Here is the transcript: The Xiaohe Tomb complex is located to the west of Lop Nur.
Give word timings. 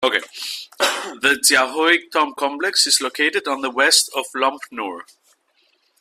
The 1.21 1.37
Xiaohe 1.47 2.09
Tomb 2.11 2.33
complex 2.35 2.87
is 2.87 3.01
located 3.01 3.45
to 3.45 3.61
the 3.61 3.69
west 3.69 4.09
of 4.15 4.25
Lop 4.35 4.57
Nur. 4.71 5.05